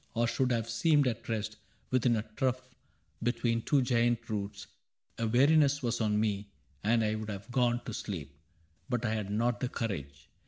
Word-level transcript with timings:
Or 0.15 0.27
should 0.27 0.51
have 0.51 0.67
seemed 0.67 1.07
at 1.07 1.29
rest, 1.29 1.57
within 1.91 2.15
a 2.15 2.23
trough 2.35 2.73
Between 3.21 3.61
two 3.61 3.83
giant 3.83 4.27
roots. 4.31 4.65
A 5.19 5.27
weariness 5.27 5.77
44 5.77 5.77
CAPTAIN 5.77 5.77
CRAIG 5.77 5.85
Was 5.85 6.01
on 6.01 6.19
me, 6.19 6.51
and 6.83 7.03
I 7.03 7.13
would 7.13 7.29
have 7.29 7.51
gone 7.51 7.81
to 7.85 7.93
sleep,— 7.93 8.35
But 8.89 9.05
I 9.05 9.13
had 9.13 9.29
not 9.29 9.59
the 9.59 9.69
courage. 9.69 10.27